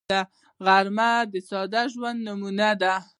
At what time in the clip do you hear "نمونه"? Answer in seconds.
2.27-2.69